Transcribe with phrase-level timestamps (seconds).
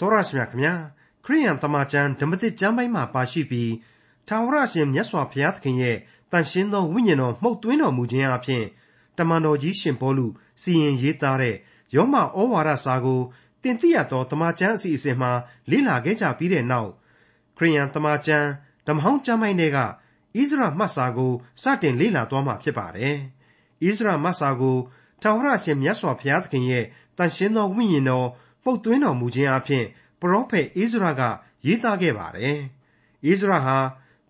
[0.00, 0.74] တော်ရရှိမြခင်ဗျာ
[1.24, 3.72] ခရိယန်တမန်ကျန်ဓမ္မသစ်ကျမ်းပိုင်းမှာပါရှိပြီး
[4.28, 5.96] ထာဝရရှင်မြတ်စွာဘုရားသခင်ရဲ့
[6.32, 8.64] တန်ရှင်းသောဝိညာဉ်တော်မှုတ်သွင်းတော်မူခြင်းအပြင်
[9.18, 10.26] တမန်တော်ကြီးရှင်ဘောလူ
[10.62, 11.56] စီရင်ရေးသားတဲ့
[11.94, 13.20] ယောမဩဝါဒစာကို
[13.62, 15.32] တင်ပြရသောတမန်ကျန်အစီအစဉ်မှာ
[15.70, 16.90] လေ့လာခဲ့ကြပြီးတဲ့နောက်
[17.56, 18.46] ခရိယန်တမန်ကျန်
[18.86, 19.84] ဓမ္မဟောင်းကျမ်းပိုင်းတွေကဣ
[20.50, 21.32] သရမှတ်စာကို
[21.62, 23.16] စတင်လေ့လာသွားမှာဖြစ်ပါတယ်။
[23.86, 24.76] ဣသရမှတ်စာကို
[25.22, 26.84] ထာဝရရှင်မြတ်စွာဘုရားသခင်ရဲ့
[27.18, 28.28] တန်ရှင်းသောဝိညာဉ်တော်
[28.64, 29.84] ပုတ်သွင်းတော်မူခြင်းအပြင်
[30.20, 31.22] ပရောဖက်ဣဇရာက
[31.66, 32.58] ရေးသားခဲ့ပါတယ်။
[33.26, 33.78] ဣဇရာဟာ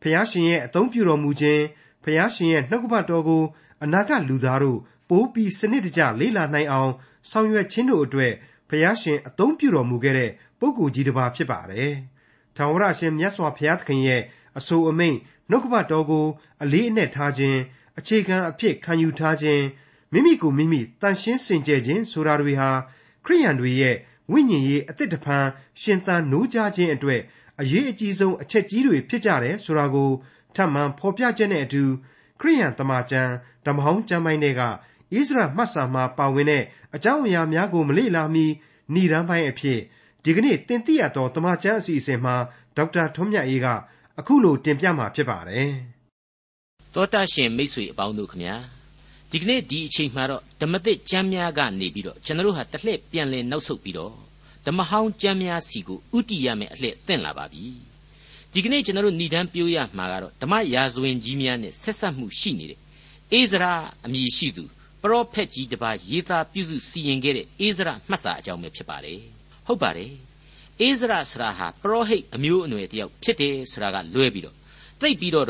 [0.03, 1.63] ဖျားရှင်ရဲ့အသုံးပြုတော်မူခြင်း
[2.05, 3.43] ဖျားရှင်ရဲ့နှုတ်ကပတ်တော်ကို
[3.83, 6.93] အနာဂတ်လူသားတို့ပိုးပြီးစနစ်တကျလေ့လာနိုင်အောင်
[7.31, 8.33] ဆောင်ရွက်ခြင်းတို့အတွက်
[8.69, 11.93] ဖျားရှင်အသုံးပြုတော်မူခဲ့တဲ့ပုဂ္ဂိုလ်ကြီးတစ်ပါးဖြစ်ပါတယ်။
[12.57, 14.23] ထာဝရရှင်မြတ်စွာဘုရားသခင်ရဲ့
[14.59, 15.19] အဆိုအမိန့်
[15.51, 16.27] နှုတ်ကပတ်တော်ကို
[16.63, 17.59] အလေးအနက်ထားခြင်း
[17.99, 19.65] အခြေခံအဖြစ်ခံယူထားခြင်း
[20.13, 22.71] မိမိကိုမိမိတန်ရှင်းစင်ကြယ်ခြင်းဆိုတာတွေဟာ
[23.25, 23.97] ခရိယန်တွေရဲ့
[24.31, 25.47] ဝိညာဉ်ရေးအသစ်တဖန်
[25.81, 27.21] ရှင်သန်နိုးကြခြင်းအတွက်
[27.61, 30.11] အရေးအကြီးဆုံးအချက်ကြီးတွေဖြစ်ကြတယ်ဆိုတာကို
[30.55, 31.85] ထပ်မံဖော်ပြချက်နဲ့အတူ
[32.41, 33.29] ခရိယန်တမန်ကျန်
[33.67, 34.73] ဓမ္မဟောင်းကျမ်းပိုင်းတွေကဣသ
[35.13, 38.47] ရေလမှတ်စာမှာပါဝင်တဲ့အကြောင်းအရာများကိုမလေ့လာမီ
[38.95, 39.81] ဏိဒန်းပိုင်းအဖြစ်
[40.25, 42.35] ဒီကနေ့တင်ပြရတော့တမန်ကျန်အစီအစဉ်မှာ
[42.77, 43.67] ဒေါက်တာထွန်းမြတ်အေးက
[44.19, 45.71] အခုလိုတင်ပြมาဖြစ်ပါတယ်။
[46.95, 48.55] သောတာရှင်မိတ်ဆွေအပေါင်းတို့ခမညာ
[49.31, 54.30] ဒီကနေ့ဒီအချိန်မှာတော့ဓမ္မသစ်ကျမ်းများကနေပြီးတော့ကျွန်တော်တို့ဟာတစ်လှည့်ပြန်လည်နောက်ဆုတ်ပြီးတော့
[54.67, 57.65] ဓမ္မဟောင်းကျမ်းများစီကိုဥတီရမယ်အလှည့်သင့်လာပါပြီ
[58.53, 62.79] ဒီကနေ့ကျွန်တော်တို့ဏ္ဍန်ပြိုးရမှာကတော့ဓမ္မရာဇဝင်ကြီးများနဲ့ဆက်ဆက်မှုရှိနေတဲ့
[63.33, 63.73] အိဇရာ
[64.05, 64.65] အမည်ရှိသူ
[65.03, 69.21] ပရောဖက်ကြီးတစ်ပါးရေးသားပြုစုစီရင်ခဲ့တဲ့အိဇရာမှတ်စာအကြောင်းပဲဖြစ်ပါတယ်
[69.67, 70.13] ဟုတ်ပါတယ်
[70.81, 74.57] အိဇရာဆရာဟာပရောဟိတ်အမျိုးအနွယ်တယောက်ဖြစ်တယ်ဆိုတာကလွဲပြီးတော့
[75.01, 75.47] သိပြီးတော့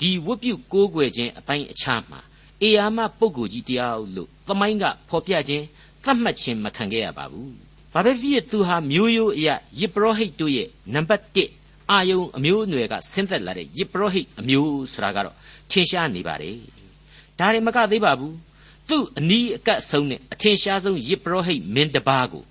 [0.00, 2.20] ဒီဝတ်ပြုကိုးကွယ်ခြင်းအပိုင်းအခြားမှာ
[2.62, 5.64] အေယာမပုဂ္ဂိုလ်ကြီးတရားလို့သမိုင်းကဖော်ပြခြင်း
[6.04, 7.52] သတ်မှတ်ခြင်းမခံခဲ့ရပါဘူး။
[7.94, 15.36] ဘာပဲဖြစ်ဖြစ်သူဟာမျိုးရိုးအရာယစ်ပရောဟိတ်တို့ရဲ့နံပါတ်1အာယုံအမျိုးအနွယ်ကဆင်းသက်လာတဲ့ယစ်ပရောဟိတ်အမျိုးဆိုတာကတော့
[15.70, 16.56] ထင်ရှားနေပါတယ်။
[17.38, 18.34] ဒါရင်မကသေးပါဘူး။
[18.88, 22.44] သူ့အနီးအကပ်ဆုံးနဲ့အထင်ရှားဆုံးယစ်ပရောဟိတ်မင်းတပါးကို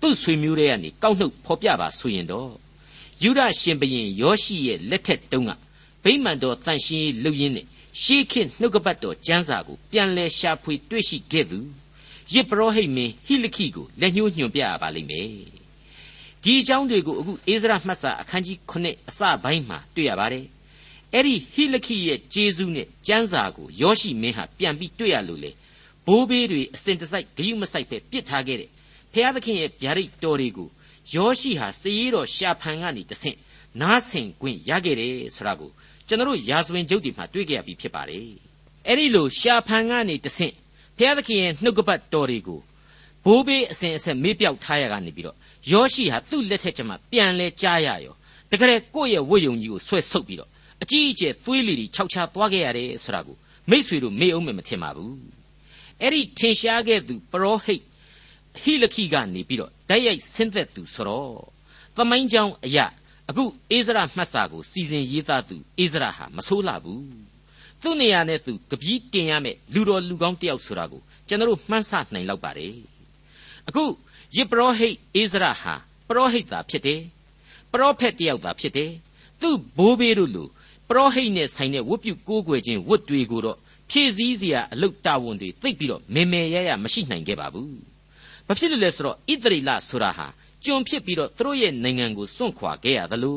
[0.00, 2.50] သူ့ဆွေမျိုးတွေကနေကောက်နှုတ်ဖော်ပြပါဆိုရင်တော့
[3.22, 5.50] ယူဒရှင်ဘရင်ယောရှိရဲ့လက်ထက်တုန်းက
[6.04, 7.66] ဗိမာန်တော်တန်ရှင်းရေးလုပ်ရင်းနဲ့
[8.02, 11.58] ရှေးခေတ်နှုတ်ကပတ်တော်ကျမ်းစာကိုပြန်လဲရှာဖွေတွေ့ရှိခဲ့သူ
[12.34, 15.28] ယစ်ပရောဟိတ်မင်းဟိလခိကိုလက်ညှိုးညွှန်ပြရပါလိမ့်မယ်
[16.42, 20.46] ဒီအကြောင်းတွေကိုအခုအိဇရမှတ်စာအခန်းကြီး9အစပိုင်းမှာတွေ့ရပါတယ်
[21.14, 25.50] အဲ့ဒီဟိလခိရဲ့ဂျေဇုနဲ့ကျမ်းစာကိုယောရှိမင်းဟာပြန်ပြီးတွေ့ရလို့လေ
[26.06, 28.70] ဘိုးဘေးတွေအစဉ်တစိုက်ဂယုမဆိုင်ပဲပြစ်ထားခဲ့တဲ့
[29.12, 30.68] ဖျားသခင်ရဲ့ဗျာဒိတ်တော်တွေကို
[31.14, 33.36] ယောရှိဟာစည်ရတော်ရှာဖန်ကနေတဆင့်
[33.80, 35.70] နားဆင်ခွင့်ရခဲ့တယ်ဆိုတာကို
[36.08, 38.28] ကျွန်တော်ရာဇဝင်ကျုပ်တွေမှာတွေ့ကြရပြီဖြစ်ပါတယ်
[38.86, 40.54] အဲ့ဒီလိုရှာဖန်ကနေတဆင့်
[41.00, 42.60] ဘုရားသခင်ရဲ့နှုတ်ကပတ်တော်တွေကို
[43.24, 45.36] ဘိုးဘေးအစဉ်အဆက်မေ့ပြောက်ထားရကနေပြီးတော့
[45.70, 48.14] ယောရှိဟာသူ့လက်ထက်ကျမှပြန်လဲကြားရရော
[48.50, 50.50] တကယ်ကိုယ့်ရဲ့ဝတ်ယုံကြီးကိုဆွဲဆုပ်ပြီးတော့
[50.82, 53.36] အကြီးအကျယ်သွေးလီတွေခြောက်ချသွားခဲ့ရတယ်ဆိုတာကို
[53.70, 55.14] မိษွေတို့မေ့အောင်မထင်ပါဘူး
[56.00, 57.82] အဲ့ဒီထင်ရှားခဲ့သူပရောဟိတ်
[58.62, 61.34] ဟိလခိကနေပြီးတော့တိုက်ရိုက်ဆင်းသက်သူဆိုတော့
[61.96, 62.86] သမိုင်းကြောင်းအရာ
[63.28, 67.04] အခုအိဇရမှတ်စာကိုစီစဉ်ရေးသားသူအိဇရဟာမဆိုးလှဘူး
[67.82, 72.74] သူ့နေရာနဲ့သူကပီးတင်ရမယ်လူတော်လူကောင်းတယောက်ဆိုတာကိုကျွန်တော်မှန်းဆနိုင်လောက်ပါတယ်
[73.68, 73.84] အခု
[74.36, 75.74] ယေပရောဟိတ်အိဇရဟာ
[76.08, 77.00] ပရောဟိတ်သာဖြစ်တယ်
[77.72, 78.90] ပရောဖက်တယောက်သာဖြစ်တယ်
[79.40, 80.44] သူ့ဘိုးဘေးတို့လူ
[80.88, 83.58] ပရောဟိတ်နဲ့ဆိုင်တဲ့ဝတ်ပြုကိုးကွယ်ခြင်းဝတ်တွေကိုတော့
[83.90, 87.78] ဖြည့်စည်းစရာအလုတ်တာဝန်တွေသိပ်ပြီးတော့မေမေရရမရှိနိုင်ခဲ့ပါဘူး
[88.46, 90.26] ဘာဖြစ်လို့လဲဆိုတော့ဣသရေလဆိုတာဟာ
[90.64, 93.36] ကျွန်ဖြစ်ပြီးတော့သူတို့ရဲ့နိုင်ငံကိုစွန့်ခွာခဲ့ရသလို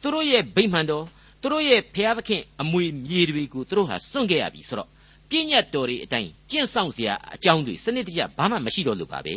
[0.00, 1.04] သူတို့ရဲ့ဗိမာန်တော်
[1.44, 4.88] သူတို့ရဲ့ဖျားသခင်အမွေမြေတွေကိုသူတို့ဟာစွန့်ခဲ့ရပြီဆိုတော့
[5.30, 9.34] ပြည့်ညတ်တော်တွေအတိုင်းကျင့်ဆောင်စရာအကြောင်းတွေစနစ်တကျဘာမှမရှိတော့လို့ပါပဲ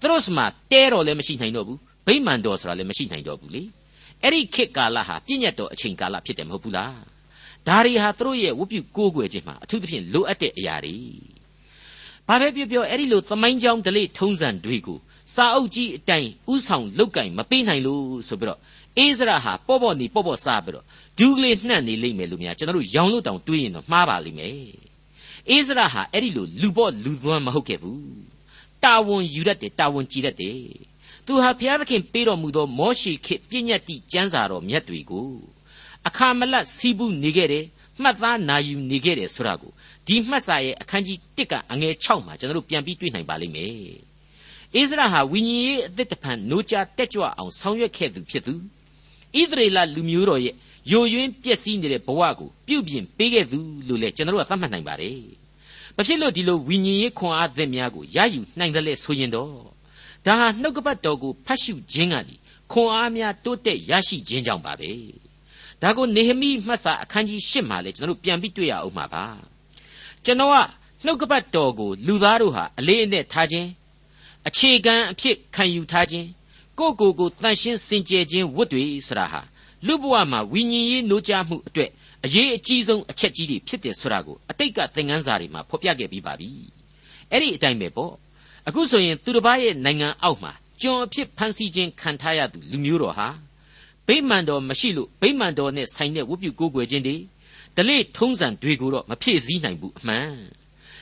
[0.00, 3.62] သူတို့စမှာတဲတော်လည်းမရှိနိုင်တော့ဘူးဗိမာန်တော်ဆိုတာလည်းမရှိနိုင်တော့ဘူးလေ
[4.22, 6.98] အဲ့ဒီခေတ်ကာလဟာပြည့်ညတ်တော်အချိန်ကာလဖြစ်တယ်မဟုတ်ဘူးလား
[7.68, 10.96] ဒါတွေဟာသူတို့ရဲ့ဝတ်ပြုကိုးကွယ်ခြင်းမှာအထူးသဖြင့်လိုအပ်တဲ့အရာတွေ
[12.28, 14.98] ဘာပဲပြောပြောအဲ့ဒီလိုသမိုင်းကြောင်းဒလိထုံးစံတွေကို
[15.34, 18.60] စာအုပ်ကြီးအတိုင်းဥဆောင်လုတ်ကင်မပေးနိုင်လို့ဆိုပြီးတော့
[18.98, 20.84] အိဇရာဟာပေါ့ပေါ့နေပေါ့ပေါ့စားပြီးတော့
[21.18, 24.56] ဒူးကလေးနှံ့နေလိမ့်မယ်လို့များကျွန်တော်တို့ရောင်လို့တောင်တွေးရင်တော့မှားပါလိမ့်မယ်
[25.50, 28.02] အိဇရာဟာအဲ့ဒီလိုလူပေါ့လူသွမ်းမဟုတ်ခဲ့ဘူး
[28.84, 30.60] တာဝန်ယူတတ်တယ်တာဝန်ကြည်တတ်တယ်
[31.26, 35.30] သူဟာဘုရားသခင်ပေးတော်မူသောမောရှိခေပြည့်ညတ်တိကျမ်းစာတော်မြတ်တွေကို
[36.06, 37.64] အခါမလတ်စီးပူးနေခဲ့တယ်
[38.02, 39.72] မှတ်သားနာယူနေခဲ့တယ်ဆိုတာကို
[40.06, 43.72] ဒီမှတ်စာရဲ့အခန်းကြီး1ကအငယ်6မှာကျွန်တော်တို့ပြန်ပြီးတွေ့နိုင်ပါလိမ့်မယ်
[44.74, 48.54] အိစရာဟာဝိညာဉ်ရေးအသစ်တဖန်နိုးကြတက်ကြွအောင်ဆောင်ရွက်ခဲ့သူဖြစ်သူ
[49.40, 50.54] ဣသရေလလူမျိုးတော်ရဲ့
[50.90, 53.58] ယိုယွင်းပျက်စီးနေတဲ့ဘဝကိုပြုပြင်ပေးခဲ့သူ
[53.88, 55.18] လို့လည်းကျွန်တော်တို့ကသတ်မှတ်နိုင်ပါတယ်။
[55.96, 59.50] ဘာဖြစ်လို့ဒီလိုဝိညာဉ်ရေးခွန်အားသစ်များကိုရယူနိုင်တယ်လဲဆိုရင်တော့
[60.26, 62.34] ဒါဟာနှုတ်ကပတ်တော်ကိုဖတ်ရှုခြင်းကလေ
[62.72, 64.90] ခွန်အားများတိုးတက်ရရှိခြင်းကြောင့်ပါပဲ
[65.82, 69.24] ဒါကိုနေဟမိမှတ်စာအခန်းကြီး၈မှာလေကျွန်တော်တို့ပြန်ပြီးတွေ့ရအောင်မှာပါ
[70.24, 70.56] ကျွန်တော်က
[71.04, 73.68] နှုတ်ကပတ်တော်ကိုလူသားတို့ဟာအလေးအနက်ထားခြင်း
[74.48, 76.26] အခြေခံအဖြစ်ခံယူထားခြင်း
[76.78, 79.40] ကိုယ့်ကိုယ်ကိုတန်ရှင်းစင်ကြယ်ခြင်းဝတ်တွေဆိုတာဟာ
[79.86, 81.90] လူဘဝမှာဝိညာဉ်ရေးနိုးကြားမှုအတွက်
[82.24, 86.48] အရေးအကြီးဆုံးအချက်ကြီးတွေဖြစ်တယ်ဆိုတာကိုအတိတ်ကသင်ခန်းစာတွေမှာဖော်ပြခဲ့ပြီးပါပြီ
[87.30, 88.12] အဲ့ဒီအတိုင်းပဲပေါ့
[88.68, 93.28] အခုဆိုရင်သူတစ်ပါးရဲ့နိုင်ငံအောက်မှာကျွန်အဖြစ်ဖန်ဆီးခြင်းခံထားရသူလူမျိုးတော်ဟာ
[94.06, 97.16] ဗိမာန်တော်မရှိလို့ဗိမာန်တော်နဲ့ဆိုင်တဲ့ဝတ်ပြုကိုးကွယ်ခြင်းတွေ
[97.76, 100.28] ဒလိထုံးစံတွေကိုတော့မဖြည့်ဆည်းနိုင်ဘူးအမှန်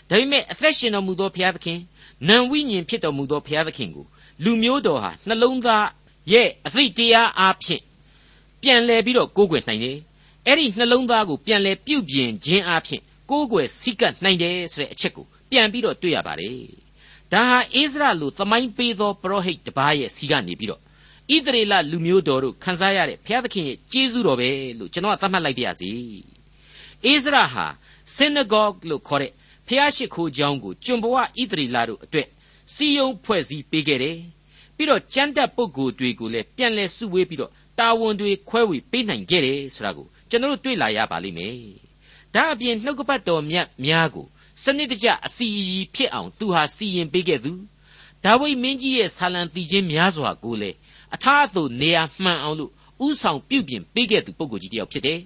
[0.09, 1.79] ဒါပေမဲ့အသက်ရှင်တော်မူသောဘုရားသခင်
[2.29, 4.07] နံဝိညာဉ်ဖြစ်တော်မူသောဘုရားသခင်ကို
[4.45, 5.87] လူမျိုးတော်ဟာနှလုံးသား
[6.33, 7.83] ရဲ့အသိတရားအားဖြင့်
[8.63, 9.99] ပြန်လဲပြီးတော့ကိုးကွယ်နိုင်တယ်
[10.47, 16.59] အဲ့ဒီနှလုံးသားကိုပြန်လဲပြုပြင်ခြင်းအားဖြင့်ကိုးကွယ်စိတ်ကပ်နိုင်တယ်ဆိုတဲ့အချက်ကိုပြန်ပြီးတော့တွေ့ရပါတယ်
[17.33, 20.81] ဒါဟာအိစရာလူသမိုင်းပေးသောပရောဟိတ်တပါးရဲ့စီကနေပြီးတော့
[21.35, 25.91] ဣသရေလလူမျိုးတော်တို့ခံစားရတဲ့ဘုရားသခင်ရဲ့ကျေးဇူးတော်ပဲလို့ကျွန်တော်သတ်မှတ်လိုက်ပါရစေ
[27.05, 27.67] အိစရာဟာ
[28.17, 29.33] synagogue လို့ခေါ်တဲ့
[29.69, 32.29] ဖျားရှိခိုးကျောင်းကိုကျွန်ဘဝဣသရေလတို့အတွက်
[32.75, 34.19] စီယုံဖွဲ့စည်းပေးခဲ့တယ်
[34.77, 41.57] ပြီးတော့ကြမ်းတက်ပုဂ္ဂိုလ်တွေကိုလည်းပြန်လဲစုဝေးပြီးတော့တာဝန်တွေခွဲဝေပေးနိုင်ခဲ့တယ်ဆိုတာကိုကျွန်တော်တို့တွေ့လာရပါလိမ့်မယ်
[42.35, 44.27] ဒါအပြင်နှုတ်ကပတ်တော်မြတ်များကို
[44.63, 47.53] စနစ်တကျအစီအီဖြစ်အောင်သူဟာစီရင်ပေးခဲ့သူ
[48.25, 50.71] ဒါဝိမင်းကြီးရဲ့ဆာလံတီချင်းများစွာကိုလေ
[51.15, 52.71] အထာအသို့နေရာမှန်အောင်လို့
[53.07, 55.21] ဥဆောင်ပြုပြင်ပေးခဲ့သူပုဂ္ဂိုလ်ကြီးတယောက်ဖြစ်တယ်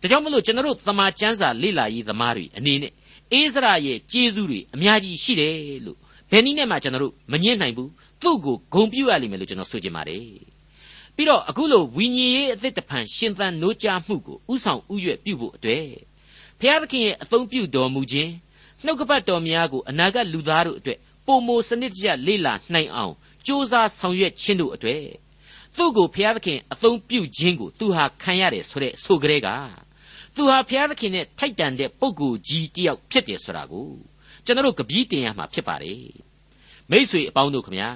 [0.00, 2.92] ဒါကြောင့်မလို့ကျွန်တော်တို့သမာကျမ်းစာလေ့လာရေးသမားတွေအနေနဲ့
[3.32, 5.54] အိစရာရဲ့ကျေးဇူးတွေအများကြီးရှိတယ်
[5.86, 5.98] လို့
[6.30, 7.90] ဘယ်နည်းနဲ့မှကျွန်တော်တို့မငင်းနိုင်ဘူး
[8.22, 10.24] သူ့ကိုဂုံပြုရလိမ့်မယ်လို့ကျွန်တော်ဆိုချင်ပါတယ်
[11.16, 15.86] ပြီးတော့အခုလိုဝိညာဉ်ရေးအသစ်တဖန်ရှင်သန်နိုးကြားမှုကိုဥဆောင်ဥရွက်ပြုဖို့အတွက်
[16.58, 18.32] ဘုရားသခင်ရဲ့အသုံးပြုတော်မူခြင်း
[18.84, 23.12] နှုတ်ကပတ်တော်များကိုအနာဂတ်လူသားတို့အတွက်ပုံမိုစနစ်တကျလေ့လာနိုင်အောင်
[23.44, 25.04] စ조사ဆောင်ရွက်ခြင်းတို့အတွက်
[25.76, 29.48] သူ့ကိုဘုရားသခင်အသုံးပြုခြင်းကိုသူဟာခံရတယ်ဆိုတဲ့ဆိုကြတဲ့က
[30.34, 33.88] သူဟာဘုရားသခင်နဲ့ထိုက်တန်တဲ့ပုဂ္ဂိုလ်ကြီးတယောက်ဖြစ်တယ်ဆိုတာကို
[34.46, 36.02] ကျွန်တော်တို့ကပီးတင်ရမှာဖြစ်ပါတယ်
[36.90, 37.90] မိษွေအပေါင်းတို့ခမညာ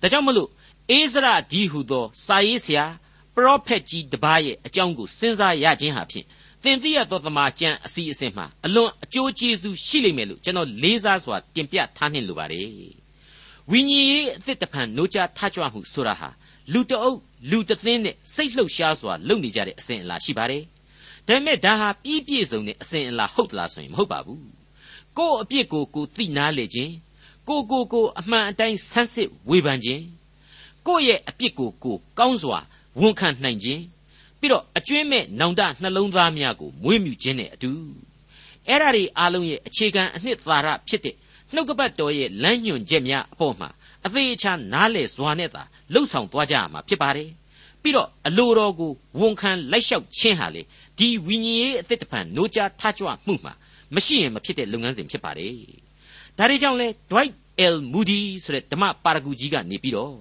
[0.00, 0.48] ဒါကြောင့်မလို့
[0.90, 2.84] အိစရာဒီဟုသော စာရေးဆရာ
[3.34, 6.26] ပရောဖက်ကြီးတပါးရဲ့အကြောင်းကိုစဉ်းစားရခြင်းဟာဖြင့်
[6.62, 12.68] သင်သိရသောသမာကျမ်းအစီအစဉ်မှာအလွန်အကျိုးကျေးဇူးရှိလိမ့်မယ်လို့ကျွန်တော်လေးစားစွာတင်ပြထားနှင့်လိုပါတယ်
[13.70, 16.28] ဝိညာဉ်ရေးအသစ်တဖန်နိုးကြားထကြွမှုဆိုတာဟာ
[16.72, 17.18] လူတအုပ်
[17.50, 20.62] လူတသင်းနဲ့စိတ်လှုပ်ရှားစွာလုပ်နေကြတဲ့အစဉ်အလာရှိပါတယ်
[21.28, 24.61] ဒါပေမဲ့ဒါဟာပြည့်ပြည့်စုံတဲ့အစဉ်အလာဟုတ်သလားဆိုရင်မဟုတ်ပါဘူး
[25.18, 26.92] ကိုယ့်အပြစ်ကိုကိုသိနာလေခြင်း
[27.48, 30.02] ကိုကိုကိုအမှန်အတိုင်းဆန်းစစ်ဝေဖန်ခြင်း
[30.86, 32.58] ကိုယ့်ရဲ့အပြစ်ကိုကိုကောင်းစွာ
[33.00, 33.82] ဝန်ခံနိုင်ခြင်း
[34.38, 37.72] ပြီးတော့အကျွင်းမဲ့နောင်တနှလုံးသားများကိုမွေးမြူခြင်းနဲ့အတူ
[38.68, 41.16] အဲ့ဓာတွေအားလုံးရဲ့အခြေခံအနှစ်သာရဖြစ်တဲ့
[41.54, 43.68] နှုတ်ကပတ်တော်ရဲ့လမ်းညွှန်ချက်များအပေါ်မှာ
[44.04, 45.62] အသေးအချာနားလေစွာနဲ့သာ
[45.92, 47.30] လှုပ်ဆောင်သွားကြရမှာဖြစ်ပါတယ်
[47.82, 50.62] ပြီးတော့အလိုတော်ကိုဝန်ခံလိုက်လျှောက်ခြင်းဟာလေ
[50.98, 53.52] ဒီဝိညာဉ်ရေးအသစ်တဖန်နိုးကြားထကြွမှုမှာ
[53.94, 55.54] မရှိရင်မဖြစ်တဲ့လုပ်ငန်းစဉ်ဖြစ်ပါတယ်
[56.38, 57.34] ဒါတွေကြောင့်လဲ Dwight
[57.74, 60.16] L Moody ဆိုတဲ့ဓမ္မပါရဂူကြီးကနေပြီးတော့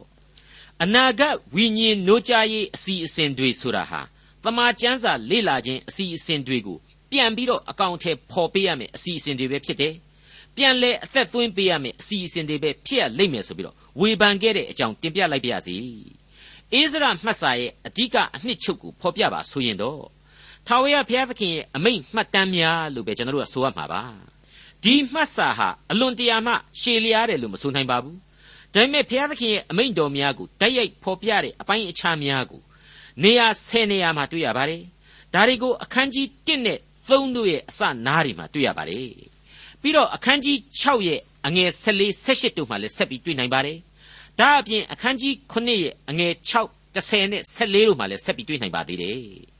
[0.83, 4.01] အနာဂတ်ဝိညာဉ်နိုးကြားရေးအစီအစဉ်တွေဆိုတာဟာ
[4.43, 6.77] တမာကျမ်းစာလေ့လာခြင်းအစီအစဉ်တွေကို
[7.11, 9.93] ပြန်ပြီးတော့အကောင့်ထဲပေါ်ပေးရမယ်အစီအစဉ်တွေပဲဖြစ်တယ်။
[10.55, 15.75] ပြန်လဲအသက်သွင်းပေးရမယ်အစီအစဉ်တွေပဲဖြစ်ရလိမ့်မယ်ဆိုပြီးတော့ဝေဖန်ခဲ့တဲ့အကြောင်းတင်ပြလိုက်ပါရစေ။
[16.73, 20.01] အိစရာမှတ်စာရဲ့အဓိကအနှစ်ချုပ်ကိုဖော်ပြပါဆိုရင်တော့
[20.67, 24.01] ထာဝရဘုရားသခင်ရဲ့အမိန့်မှတ်တမ်းများလို့ပဲကျွန်တော်တို့ကဆိုရမှာပါ။
[24.83, 28.17] ဒီမှတ်စာဟာအလွန်တရာမှရှည်လျားတယ်လို့မဆိုနိုင်ပါဘူး။
[28.73, 32.61] ဒါပေမဲ့ဘုရားသခင်ရဲ့အမိန့်တော်များကိုတိုက်ရိုက်ဖော်ပြတဲ့အပိုင်းအခြားများကို
[33.23, 34.81] နေရာ10နေရာမှာတွေ့ရပါတယ်။
[35.33, 39.09] ဒါတွေကိုအခန်းကြီး1နဲ့3တို့ရဲ့အစနားတွေမှာတွေ့ရပါတယ်။
[39.81, 43.77] ပြီးတော့အခန်းကြီး6ရဲ့အငယ်14 18တို့မှာလည်းဆက်ပြီးတွေ့နိုင်ပါတယ်။
[44.39, 46.53] ဒါအပြင်အခန်းကြီး9ရဲ့အငယ်6
[46.95, 49.21] 10နဲ့14တို့မှာလည်းဆက်ပြီးတွေ့နိုင်ပါသေးတယ်။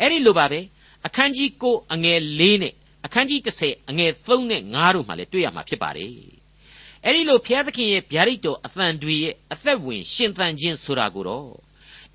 [0.00, 0.60] အဲ့ဒီလိုပါပဲ
[1.06, 2.74] အခန်းကြီး9အငယ်4နဲ့
[3.06, 6.12] အခန်းကြီး10အငယ်3နဲ့5တို့မှာလည်းတွေ့ရမှာဖြစ်ပါတယ်။
[7.04, 11.48] အဲ့ဒီလိုဘုရားသခင်ရဲ့ဗျာဒိတ်တော်အသံတွေရဲ့အသက်ဝင်ရှင်သန်ခြင်းဆိုတာကိုတော့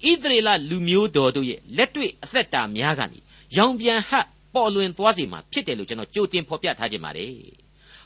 [0.10, 3.20] ဣသရေလလူမျိုးတော်တို့ရဲ့လက်တွေ့အသက်တာများကနေ
[3.58, 7.34] ရောင်ပြန်ဟပ်ပေါ်လွင်သွားစေမှာဖြစ်တယ်လို့ကျွန်တော်ကြိုတင်ဖော်ပြထားခြင်းပါတယ်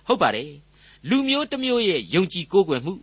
[0.08, 0.50] ဟုတ်ပါတယ်
[1.10, 2.94] လူမျိုးတစ်မျိုးရဲ့ယုံကြည်ကိုးကွယ်မှု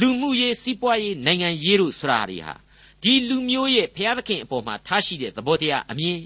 [0.00, 2.54] လူမှုရေးစီးပွားရေးနိုင်ငံရေးတို့ဆိုတာတွေဟာ
[3.02, 6.20] ဒီလူမျိုးရဲ့ဘုရားသခင်အပေါ်မှာထားရှိတဲ့သဘောတရားအမြင်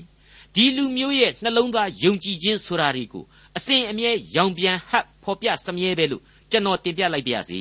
[0.54, 3.24] ဒီလူမျိုးရဲ့နှလုံးသားယုံကြည်ခြင်းဆိုတာတွေကို
[3.56, 7.60] အစဉ်အမြဲရောင်ပြန်ဟပ်ဖော်ပြစမြဲပဲလို့ကျွန်တော်တင်ပြလိုက်ပါရစေ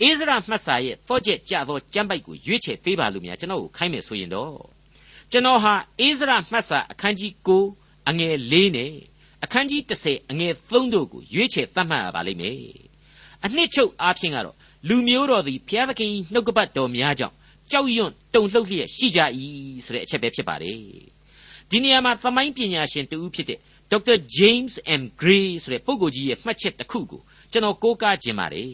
[0.00, 4.54] အိစရာမှတ်စာရဲ့သောကျက်ကြသောကျမ်းပိုက်ကိုရွေးချယ်ပေးပါလို့များကျွန်တော်ကိုခိုင်းမယ်ဆိုရင်တော့
[5.32, 8.92] ကျွန်တော်ဟာအိစရာမှတ်စာအခန်းကြီး9အငယ်4နဲ့
[9.44, 12.58] အခန်းကြီး10အငယ်3တို့ကိုရွေးချယ်သတ်မှတ်ရပါလိမ့်မယ်
[13.44, 14.56] အနှစ်ချုပ်အားဖြင့်ကတော့
[14.88, 17.34] လူမျိုးတော်သည်ဘုရားသခင်နှုတ်ကပတ်တော်များကြောင့်
[17.70, 19.20] ကြောက်ရွံ့တုန်လှုပ်လျက်ရှိကြ၏
[19.84, 20.80] ဆိုတဲ့အချက်ပဲဖြစ်ပါတယ်
[21.70, 23.58] ဒီနေရာမှာသမိုင်းပညာရှင်တူဦးဖြစ်တဲ့
[23.90, 27.20] ဒေါက်တာ James M Gray ဆိုတဲ့ပုဂ္ဂိုလ်ကြီးရဲ့မှတ်ချက်တစ်ခုကို
[27.52, 28.72] ကျွန်တော်ကိုးကားခြင်းပါတယ်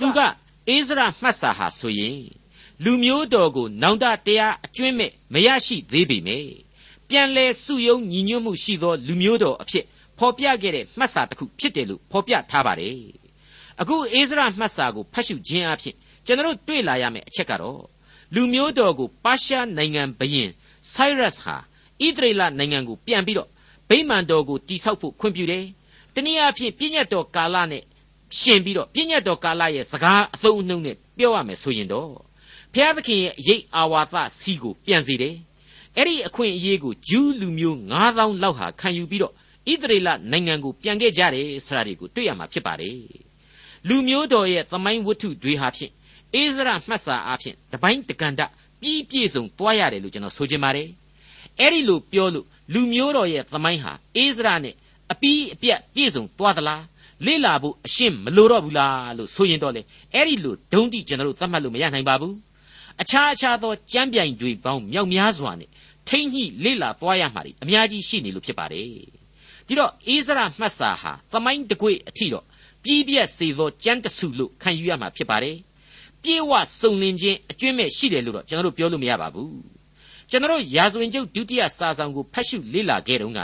[0.00, 0.18] သူက
[0.68, 2.20] အိစရာမှတ်စာဟာဆိုရင်
[2.84, 6.50] လူမျိုးတော်ကိုနောင်တတရားအကျွင့်မဲ့မရရှိသေးပေမယ့်
[7.08, 9.84] ပြန်လဲစုယုံညီညွတ်မှုရှိသောလူမျိုးတော်အဖြစ်
[10.18, 12.98] ဖော်ပြခဲ့တဲ့မှတ်စာတစ်ခုဖြစ်တယ်လို့ဖော်ပြထားပါတယ်
[13.80, 15.94] အခုအိစရာမှတ်စာကိုဖတ်ရှုခြင်းအဖြစ်
[16.26, 17.80] ကျွန်တော်တွေ့လာရမယ့်အချက်ကတော့
[18.34, 20.50] လူမျိုးတော်ကိုပါရှားနိုင်ငံဘရင်
[20.92, 21.56] Cyrus ဟာ
[22.02, 23.48] ဣသရေလနိုင်ငံကိုပြန်ပြီးတော့
[23.88, 25.64] ဗိမာန်တော်ကိုတိဆောက်ဖို့ခွင့်ပြုတယ်။
[26.14, 27.82] တနည်းအားဖြင့်ပြည့်ညတ်တော်ကာလနဲ့
[28.38, 32.08] ရှင်ပြီးတော့ပြည့်ညတ်တော်ကာလရဲ့စကားအသုံးအနှုန်းနဲ့ပြောရမယ်ဆိုရင်တော့
[32.72, 35.34] ဘုရားသခင်ရဲ့အရေးအာဝါသစီကိုပြန်စေတယ်။
[35.96, 39.32] အဲ့ဒီအခွင့်အရေးကိုဂျူးလူမျိုး9000လောက်ဟာခံယူပြီးတော့
[39.72, 42.96] ဣသရေလနိုင်ငံကိုပြန်ခဲ့ကြတယ်ဆိုတာတွေကိုတွေ့ရမှာဖြစ်ပါတယ်။
[43.88, 45.92] လူမျိုးတော်ရဲ့သမိုင်းဝတ္ထုတွေဟာဖြင့်
[46.34, 48.40] အိစရာမှတ်စာအဖြစ်တပိုင်းတကန်တ
[48.80, 50.88] ပြီးပြည့်စုံသွားရတယ်လို့ကျွန်တော်ဆိုချင်ပါတယ်။
[51.60, 54.74] အဲ့ဒီလိုပြောလို့လူမျိုးတော်ရဲ့သမိုင်းဟာအိစရာနဲ့
[55.12, 56.82] အပီးအပြတ်ပြည့်စုံသွားသလား
[57.26, 59.82] လေ့လာဖို့အရှင်းမလိုတော့ဘူးလားလို့ဆိုရင်တော့လေ
[60.14, 62.34] အဲ့ဒီလိုဒုံတိကျွန်တော်တို့သတ်မှတ်လို့မရနိုင်ပါဘူး။
[63.00, 65.68] အခြားအခြားသောကြမ်းပြိုင်တွေပေါင်းမြောက်များစွာနဲ့
[66.08, 68.86] ထိမ့်ညှိလေ့လာသွားရမှာတွေအများကြီးရှိနေလို့ဖြစ်ပါတယ်။
[69.66, 72.44] ဒီတော့အိစရာမှတ်စာဟာသမိုင်းတကွေအထီတော့
[72.82, 75.56] ပြီးပြည့်စေသောကြမ်းတစုလို့ခံယူရမှာဖြစ်ပါတယ်။
[76.22, 79.52] ပြေဝစုံလင်ခြင်းအကျွင့်မဲ့ရှိတယ်လို့တော့ကျွန်တော်တို့ပြောလို့မရပါဘူး
[80.30, 83.40] ကျွန်တော်ရာဇဝင်ကျုပ်ဒုတိယစာဆောင်ကိုဖတ်ရှုလေ့လာခဲ့တုန်းက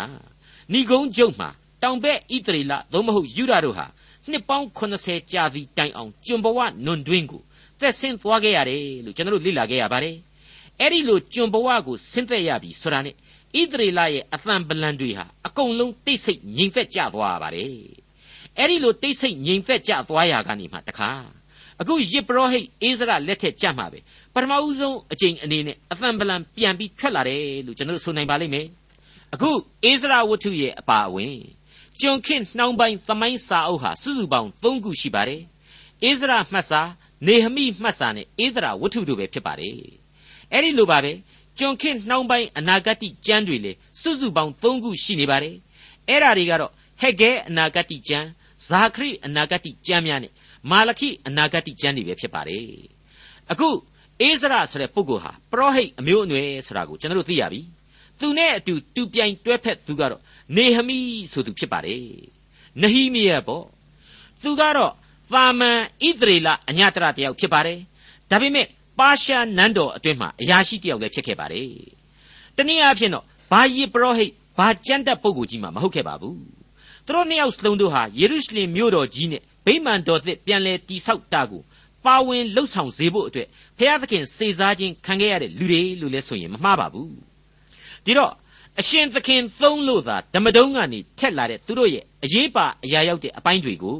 [0.72, 1.48] ဏီကုန်းကျုပ်မှာ
[1.82, 3.86] တောင်ဘက်ဣတရီလသို့မဟုတ်ယူဒတို့ဟာ
[4.30, 7.42] နှစ်ပေါင်း80ကြာသည့်တိုင်အောင်ကျွန်ဘဝနွန်တွင်းကို
[7.80, 10.16] သက်ဆင်းသွားခဲ့ရတယ်လို့ကျွန်တော်တို့လေ့လာခဲ့ရပါတယ်
[10.80, 17.72] အဲ့ဒီလိုကျွန်ဘဝကိုဆင်းသက်ရပြီဆိုတာနဲ့ဣသရေလရဲ့အသံပလံတွေဟာအကုန်လုံးတိတ်ဆိတ်ငြိမ်သက်ကြသွားရပါတယ်
[18.58, 21.37] အဲ့ဒီလိုတိတ်ဆိတ်ငြိမ်သက်ကြသွားရကနေမှတခါ
[21.80, 23.98] အခုယစ်ပရောဟိတ်အိစရလက်ထက်ကြမှာပဲ
[24.34, 28.66] ပထမဦးဆုံးအကြိမ်အနေနဲ့အသံပလံပြန်ပြီးထွက်လာတယ်လို့ကျွန်တော်ဆိုနိုင်ပါလိမ့်မယ်
[29.34, 29.50] အခု
[29.84, 31.38] အိစရဝတ္ထုရဲ့အပါအဝင်
[32.00, 35.42] ကျွန်ခင်နှောင်းပိုင်းသမိုင်းစာအုပ်ဟာစုစုပေါင်း၃ခုရှိပါတယ်
[36.02, 36.80] အိစရမှတ်စာ
[37.26, 39.74] နေဟမိမှတ်စာနဲ့အိသရဝတ္ထုတို့ပဲဖြစ်ပါတယ်
[40.52, 41.12] အဲ့ဒီလိုပါပဲ
[41.58, 45.54] ကျွန်ခင်နှောင်းပိုင်းအနာဂတ်ကျမ်းတွေလေစုစုပေါင်း၃ခုရှိနေပါတယ်
[46.08, 48.28] အဲ့ဓာတွေကတော့ဟက်ဂဲအနာဂတ်ကျမ်း
[48.68, 50.32] ဇာခရိအနာဂတ်ကျမ်းများနဲ့
[50.70, 52.66] မာလခိအနာဂတ်ကျမ်းတွေပဲဖြစ်ပါတယ်
[53.52, 53.68] အခု
[54.20, 57.60] အိစရာဆိုတဲ့ပုဂ္ဂိုလ်ဟာပရောဟိတ်အမျိုးအနွယ်ဆိုတာကိုကျွန်တော်တို့သိရပြီ
[58.20, 60.20] သူနဲ့အတူတူပြိုင်တွဲဖက်သူကတော့
[60.56, 60.98] နေဟမိ
[61.32, 62.04] ဆိုသူဖြစ်ပါတယ်
[62.82, 63.64] နဟိမိယပေါ့
[64.42, 64.92] သူကတော့
[65.32, 67.78] သာမန်ဣသရေလအညတရတယောက်ဖြစ်ပါတယ်
[68.30, 68.66] ဒါပေမဲ့
[68.98, 71.70] ပါရှားနန်းတော်အတွင်းမှာအရာရှိတယောက်လည်းဖြစ်ခဲ့ပါတယ်
[72.56, 76.38] တနည်းအားဖြင့်တော့ဘာယီပရောဟိတ်ဘာကြမ်းတက်ပုဂ္ဂိုလ်ကြီးမှမဟုတ်ခဲ့ပါဘူး
[77.06, 81.62] သူတို့နှစ်ယောက်စလုံးတို့ဟာယေရုရှလင်မြို့တော်ကြီးနဲ့ ဗိမာန်တော်သစ်ပြန်လဲတိဆောက်တာကို
[82.04, 83.48] ပါဝင်လှုပ်ဆောင်စေဖို့အတွက်
[83.78, 87.12] ဘုရားသခင်စေစားခြင်းခံခဲ့ရတဲ့လူတွေလို့လဲဆိုရင်မမှားပါဘူး
[88.04, 88.32] ဒီတော့
[88.80, 93.98] အရှင်သခင်သုံးလို့သာဓမ္မတုံးကနေထက်လာတဲ့သူတို့ရဲ့အရေးပါအရာရောက်တဲ့အပိုင်းတွေကို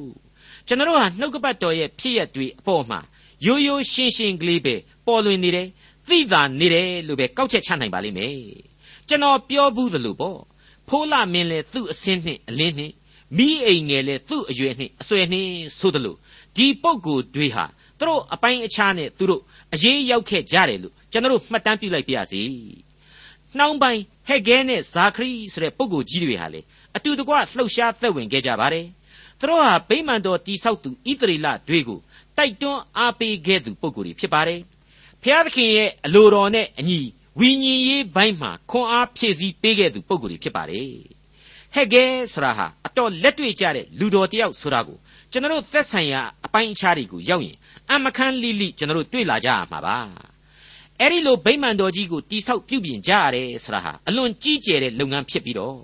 [0.67, 3.01] ကျွန်တော်ဟာနှုတ်ကပတ်တော်ရဲ့ဖြစ်ရက်တွေအပေါ်မှာ
[3.47, 4.75] ရိုးရိုးရှင်းရှင်းကလေးပဲ
[5.07, 5.69] ပေါ်လွင်နေတယ်
[6.09, 8.35] သိသာနေတယ်လို့ပဲကောက်ချက်ချနိုင်ပါလိမ့်မယ်
[9.09, 10.41] ကျွန်တော်ပြောဘူးသလိုပေါ့
[10.89, 12.95] ဖိုးလာမင်းလဲသူ့အစင်းနှင့်အလင်းနှင့်
[13.37, 16.17] မိအိမ်ငယ်လဲသူ့အရွယ်နှင့်အဆွဲနှင့်ဆိုသလို
[16.57, 17.65] ဒီပုံကိုတွေဟာ
[17.99, 19.43] သူတို့အပိုင်းအခြားနဲ့သူတို့
[19.75, 22.43] အရေးရောက်ခဲ့ကြတယ်လို့ကျွန်တော်မှတ်တမ်းပြုလိုက်ပါရစေ
[23.57, 26.61] နှောင်းပိုင်းဟက်ဂဲနဲ့ဇာခရီဆိုတဲ့ပုဂ္ဂိုလ်ကြီးတွေဟာလေ
[26.97, 28.87] အတူတကွလှုပ်ရှားသက်ဝင်ခဲ့ကြပါတယ်
[29.39, 31.99] သူတို့ဟာဗိမာန်တော်တိဆောက်သူဣသရေလတွေကို
[32.37, 34.61] တိုက်တွန်းအားပေးခဲ့သူပုဂ္ဂိုလ်တွေဖြစ်ပါတယ်
[35.23, 37.01] ဖျားသခင်ရဲ့အလိုတော်နဲ့အညီ
[37.41, 41.18] ဝိညာဉ်ရေးဘိုင်းမှာခွန်အားဖြည့်ဆည်းပေးခဲ့သူပုဂ္ဂိုလ်တွေဖြစ်ပါတယ်
[41.75, 44.99] ဟက်ဂဲဆိုတာဟာအတော်လက်တွေ့ကြတဲ့လူတော်တယောက်ဆိုတာကို
[45.33, 47.57] ကျွန်တော်သက်ဆိုင်ရာအပိုင်းအခြားတွေကိုရောက်ရင်
[47.93, 49.97] အမခန်းလိလိကျွန်တော်တွေ့လာကြရမှာပါ
[51.01, 55.77] အဲ့ဒီလိုဗိမာန်တော်ကြီးကိုတိဆောက်ပြုပြင်ကြရတယ်ဆိုတာဟာအလွန်ကြီးကျယ်တဲ့လုပ်ငန်းဖြစ်ပြီးတော့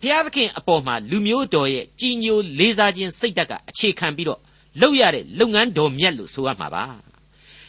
[0.00, 4.40] ဘုရားသခင်အပေါ်မှာလူမျိုးတော်ရဲ့ကြီးညိုလေးစားခြင်းစိတ်ဓာတ်ကအခြေခံပြီးတော့
[4.80, 6.84] လုပ်ရတဲ့လုပ်ငန်းတော်မြတ်လို့ဆိုရမှာပါ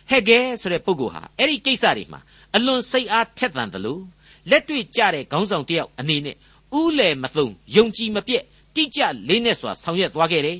[0.09, 2.19] ဟက်ဂဲဆိုတဲ့ပုဂ္ဂိုလ်ဟာအဲ့ဒီကိစ္စတွေမှာ
[2.55, 4.01] အလွန်စိတ်အားထက်သန်တယ်လို့
[4.49, 6.37] လက်တွေ့ကြတဲ့ခေါင်းဆောင်တယောက်အနေနဲ့
[6.81, 8.43] ဥလေမသုံယုံကြည်မပြည့်
[8.75, 10.59] တိကျလေးနဲ့စွာဆောင်ရွက်သွားခဲ့တယ်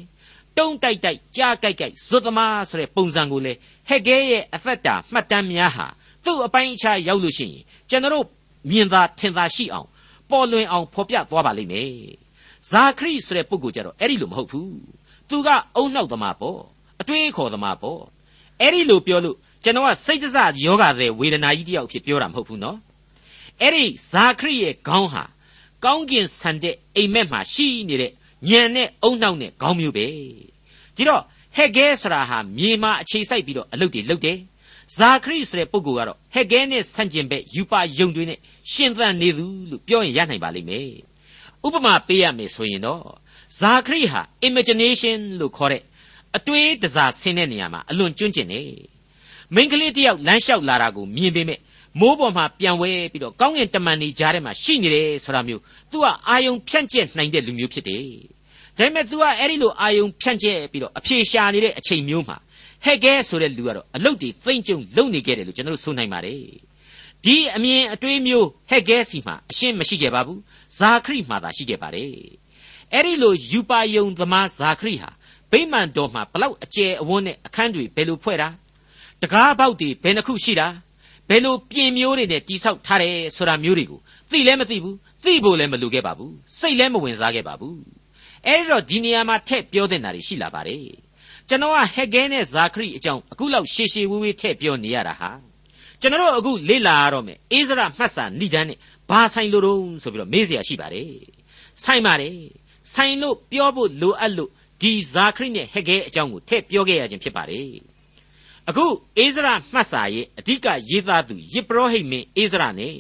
[0.58, 3.54] တုံးတိုက်တိုက်ကြားကြိုက်ကြိုက်ဇွတ်သမားဆိုတဲ့ပုံစံကိုလေ
[3.90, 5.88] ဟက်ကဲရဲ့အသက်တာမှတ်တမ်းများဟာ
[6.26, 8.26] သူ့အပိုင်းအခြားရောက်လို့ရှိရင်ကျွန်တော်
[8.70, 9.88] မြင်သာထင်သာရှိအောင်
[10.30, 11.92] ပေါ်လွင်အောင်ဖော်ပြသွားပါလိမ့်မယ်
[12.72, 14.78] ဇာခရီဆိုတဲ့ပုဂ္ဂိုလ်ကြတော့အဲ့ဒီလိုမဟုတ်ဘူး
[15.30, 16.60] သူကအုံနှောက်သမားပေါ့
[17.02, 18.02] အတွေးခေါ်သမားပေါ့
[18.62, 22.78] အဲ့ဒီလိုပြောလို့ကျွန်တော်ကစိတ်တစယောဂတဲ့ဝေဒနာကြီးတယောက်ဖြစ်ပြောတာမဟုတ်ဘူးနော်
[23.62, 25.24] အဲ့ဒီဇာခရီရဲ့ခေါင်းဟာ
[25.84, 28.12] ကောင်းကင်ဆန်တဲ့အိမ်မက်မှာရှိနေတဲ့
[28.50, 30.06] ညံနဲ့အုံနှောက်နဲ့ခေါင်းမျိုးပဲ
[30.96, 31.24] ဒီတော့ဟ
[31.56, 34.38] ဟက်ဂဲဆရာဟာမြေမှာအခြေစိုက်ပြီးတော့အလုပ်တွေလုပ်တယ်
[34.98, 38.40] ဇာခရိဆိုတဲ့ပုဂ္ဂိုလ်ကတော့ဟက်ဂဲနဲ့ဆန့်ကျင်ဘက်ယူပါယုံတွေနဲ့
[38.72, 40.88] ရှင်သန်နေသူလို့ပြောရင်ရနိုင်ပါလိမ့်မယ်
[41.66, 43.04] ဥပမာပေးရမယ်ဆိုရင်တော့
[43.60, 45.82] ဇာခရိဟာ imagination လို့ခေါ်တဲ့
[46.38, 48.68] အတွေးတစားဆင်းတဲ့နေရာမှာအလွန်ကျွမ်းကျင်တယ်
[49.54, 51.60] မိန်းကလေးတယောက်လမ်းလျှောက်လာတာကိုမြင်ပေမဲ့
[52.00, 58.06] မိုးပေါ်မှာပြန်ဝဲပြီးတော့ကောင်းကင်တမန်နေကြားထဲမှာရှိနေတယ်ဆိုတာမျိုး तू ကအာယုံဖြန့်ကျက်နိုင်တဲ့လူမျိုးဖြစ်တယ်။
[58.78, 62.38] ဒါပေမဲ့ तू ကအဲ့ဒီလိုအာယုံဖြန့်ကျက်ပြီးတော့အဖြေရှာနေတဲ့အချိန်မျိုးမှာ
[62.84, 66.42] ဟက်ကဲဆိုတဲ့လူကတော့အလုတ်တွေသိမ့်ကျုံလုံနေခဲ့တယ်လို့ကျွန်တော်တို့ဆိုနိုင်ပါတယ်။
[67.26, 70.40] ဒီအမြင်အတွေးမျိုးဟက်ကဲစီမှာအရှင်းမရှိခဲ့ပါဘူး။
[70.80, 72.12] ဇာခရိမှာသာရှိခဲ့ပါတယ်။
[72.94, 75.10] အဲ့ဒီလိုယူပါယုံသမားဇာခရိဟာ
[75.52, 78.50] ဗိမာန်တော်မှာဘလောက်အကျယ်အဝန်းနဲ့အခန်းတွေဘယ်လိုဖွဲ့တာ
[79.22, 80.68] တကားပေါက်တွေဘယ်နှခုရှိတာ
[81.30, 84.00] ဘယ်လိုပြင်မျိုးတွေနဲ့တိဆောက်ထားတယ်ဆိုတာမျိုးတွေကို
[84.32, 87.80] သိလည်းမသိဘူးသိဖို့လည်းမလိုခဲ့ပါဘူးစိတ်လည်းမဝင်စားခဲ့ပါဘူး
[88.48, 90.86] အဲဒီတော့ဒီနေရာမှာထည့်ပြောတဲ့နာတွေရှိလာပါတယ်
[91.50, 95.32] ကျွန်တော်ကဟက်ဂဲနဲ့ဇာခရီအကြောင်းအခုလောက်ရှည်ရှည်ဝေးဝေးထည့်ပြောနေရတာဟာ
[96.02, 98.78] ကျွန်တော်တို့အခုလေ့လာရတော့မယ်အိစရာမှတ်စာဏိဒန်းနဲ့
[99.10, 101.12] ဘာဆိုင်လို့တုံးဆိုပြီးတော့မေးစရာရှိပါတယ်
[101.84, 102.38] ဆိုင်ပါတယ်
[102.94, 104.50] ဆိုင်လို့ပြောဖို့လိုအပ်လို့
[104.82, 107.68] ဒီဇာခရီနဲ့ဟက်ဂဲအကြောင်းကိုထည့်ပြောခဲ့ရခြင်းဖြစ်ပါတယ်
[108.70, 108.86] အခု
[109.18, 112.98] အိဇရမှတ်စာရဲ့အဓိကရေးသားသူယေပရောဟိတ်မင်းအိဇရနဲ့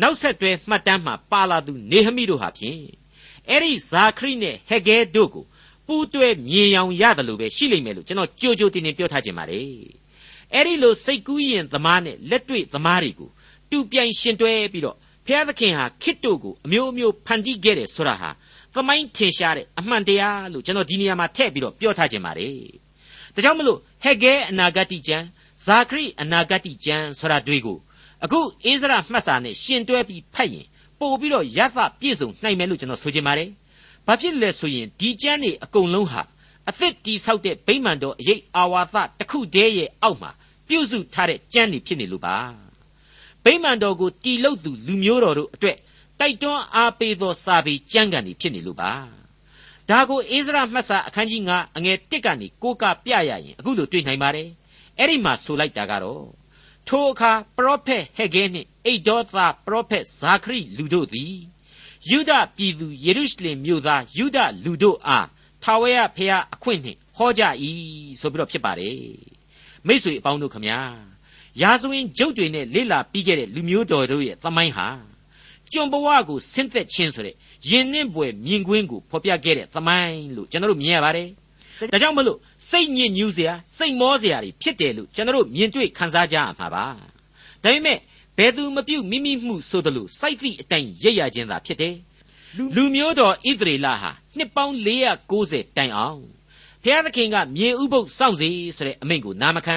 [0.00, 2.80] နောက်ဆက်တွဲမှတ်တမ်းမှာပါလာသူနေဟမိတို့ဟာဖြင့်
[3.48, 5.44] အဲ့ဒီဇာခရိနဲ့ဟေဂဲတို့ကို
[5.86, 9.68] ပူးတွဲမြင်ရောင်ရတယ်လို့ပဲရှိလိမ့်မယ်လို့ကျွန်တော်ကြိုကြိုတင်တင်ပြောထားခြင်းပါတယ်
[10.54, 13.30] အဲ့ဒီလိုစိတ်ကူးရင်သမားနဲ့လက်တွေ့သမားတွေကို
[13.70, 18.30] တူပြိုင်ရှင်တွဲပြီးတော့ဘုရားသခင်ဟာခစ်တို့ကိုအမျိုးမျိုးဖန်တီးခဲ့တယ်ဆိုတာဟာ
[18.74, 22.79] သမိုင်းထင်ရှားတဲ့အမှန်တရားလို့ကျွန်တော်ဒီနေရာမှာထည့်ပြီးတော့ပြောထားခြင်းပါတယ်
[23.40, 25.26] ဒါကြောင့်မလို့ဟက်ဂဲအနာဂတိကျမ်း
[25.64, 27.78] ဇာခရိအနာဂတိကျမ်းဆိုတာတွေ့ကို
[28.24, 30.66] အခုအိဇရမှတ်စာနဲ့ရှင်တွဲပြီးဖတ်ရင်
[30.98, 33.50] ပို့ပြီးတော့ရသပြည့်စုံနိုင်မယ်လို့ကျွန်တော်ဆိုချင်ပါတယ်။
[34.06, 36.22] ဘာဖြစ်လဲဆိုရင်ဒီကျမ်းတွေအကုန်လုံးဟာ
[36.68, 40.30] အသစ်တီဆောက်တဲ့ဗိမာန်တော်အရေးအာဝါသတစ်ခုတည်းရဲ့အောက်မှာ
[40.68, 42.36] ပြုစုထားတဲ့ကျမ်းတွေဖြစ်နေလို့ပါ။
[43.44, 45.76] ဗိမာန်တော်ကိုတီလုတ်သူလူမျိုးတော်တို့အတွက်
[46.20, 48.92] တိုက်တွန်းအားပေးသောစာပေကျမ်းဂန်တွေဖြစ်နေလို့ပါ။
[49.90, 54.48] ဒါကိုအိဇရမှတ်စာအခန်းကြီး9အငယ်1ကနေကိုးကပြရရင်အခုလိုတွေ့နိုင်ပါတယ်။
[54.98, 56.24] အဲ့ဒီမှာဆိုလိုက်တာကတော့
[56.88, 59.30] ထိုအခါပရောဖက်ဟေဂဲနှင့်အိတ်ဒေါသ
[59.66, 61.34] ပရောဖက်ဇာခရိလူတို့သည်
[62.10, 65.26] ယုဒပြည်သူယေရုရှလင်မြို့သားယုဒလူတို့အား
[65.62, 67.42] ထာဝရဘုရားအခွင့်နှင့်ဟောကြ၏
[68.20, 68.98] ဆိုပြီးတော့ဖြစ်ပါတယ်
[69.86, 70.78] မိษွေအပေါင်းတို့ခမညာ
[71.62, 74.86] ရာဇဝင်ဂျုတ်တွေနဲ့လေ့လာပြီးခဲ့တဲ့လူမျိုးတော်တို့ရဲ့သမိုင်းဟာ
[75.72, 77.34] ကျွန်ဘဝကိုဆင်းသက်ခြင်းဆိုတဲ့
[77.68, 81.28] ယဉ်နှင့်ပွယ်မြင်ကွင်းကိုဖော်ပြခဲ့တဲ့သမိုင်းလို့ကျွန်တော်တို့မြင်ရပါတယ်
[81.92, 82.38] ဒါကြောင့်မလို့
[82.70, 86.84] စိတ်ညစ်ညူးစရာစိတ်မောစရာတွေဖြစ်တယ်လို့ကျွန်တော်တို့မြင်တွေ့ခံစားကြရမှာပါ
[87.62, 87.98] ဒါပေမဲ့
[88.36, 91.96] ဘယ်သူမပြုတ်မိမိမှုဆိုတယ်လို့စိုက်သည့်အတိုင်းရရခြင်းသာဖြစ်တယ်
[92.74, 94.74] လူမျိုးတော်ဣသရေလဟာနှစ်ပေါင်း
[95.26, 96.20] 490တိုင်အောင်
[96.82, 99.76] ဘုရားသခင်ကမြေဥပုပ်စောင့်စီဆိုတဲ့အမိန့်ကိုနာမခံ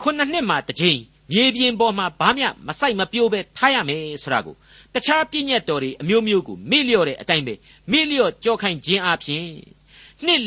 [0.00, 1.00] ခုနှစ်နှစ်မှတစ်ကြိမ်
[1.32, 4.54] မြေပြင်ပေါ်မှာဘာမျှမဆိုင်မပြိုးပဲထားရမယ်ဆိုတာကို
[4.94, 7.54] တခြားပြည့်ညတ်တော်တွေအမျိုးမျိုးကိုမေ့လျော့တဲ့အတိုင်းပဲ
[7.92, 9.46] မေ့လျော့ကြောခိုင်းခြင်းအပြင်
[10.24, 10.40] နှစ်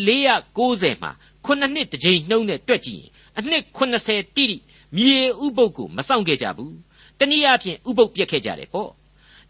[0.48, 1.12] 490မှာ
[1.46, 4.58] ခုနှစ်နှစ်တစ်ကြိမ်နှုံးနဲ့တွက်ကြည့်ရင်အနှစ်80တိတိ
[4.98, 6.76] မြေဥပုပ်ကိုမဆောင်ခဲ့ကြဘူး
[7.20, 8.92] တနည်းအားဖြင့်ဥပုပ်ပြက်ခဲ့ကြတယ်ပေါ့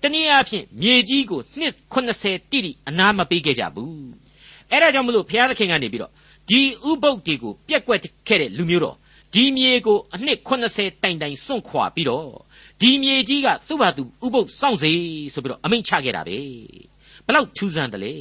[0.01, 4.11] တနည်းအားဖြင့်မြေကြီးကိုနှစ်80တိတိအနာမပေးခဲ့ကြဘူး
[4.71, 6.11] အဲ့ဒါကြောင့်မလို့ဘုရားသခင်ကနေပြီးတော့
[6.49, 8.97] ဒီဥပုပ်တွေကိုပြက်ကွက်ခဲ့တဲ့လူမျိုးတော်
[9.37, 12.29] ဒီမြေကိုအနှစ်80တိုင်တိုင်စွန့်ခွာပြီးတော့
[12.81, 14.91] ဒီမြေကြီးကသူ့ဘာသူဥပုပ်စောင့်စေ
[15.33, 16.39] ဆိုပြီးတော့အမိန့်ချခဲ့တာပဲ
[17.25, 18.15] ဘလောက်ထူးဆန်းတယ်လေ